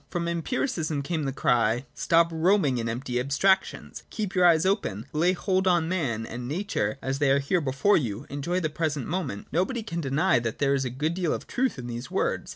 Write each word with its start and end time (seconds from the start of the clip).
From 0.09 0.27
Empiricism 0.27 1.03
came 1.03 1.25
the 1.25 1.31
cry:' 1.31 1.85
Stop 1.93 2.29
roaming 2.31 2.79
in 2.79 2.89
empty 2.89 3.19
abstractions, 3.19 4.01
keep 4.09 4.33
your 4.33 4.47
eyes 4.47 4.65
open, 4.65 5.05
lay 5.13 5.33
hold 5.33 5.67
on 5.67 5.87
man 5.87 6.25
and 6.25 6.47
nature 6.47 6.97
as 7.03 7.19
they 7.19 7.29
are 7.29 7.37
here 7.37 7.61
before 7.61 7.97
you, 7.97 8.25
enjoy 8.27 8.59
the 8.59 8.69
present 8.71 9.05
moment' 9.05 9.45
Nobody 9.51 9.83
can 9.83 10.01
deny 10.01 10.39
that 10.39 10.57
there 10.57 10.73
is 10.73 10.85
a 10.85 10.89
good 10.89 11.13
deal 11.13 11.35
of 11.35 11.45
truth 11.45 11.77
in 11.77 11.85
these 11.85 12.09
words. 12.09 12.49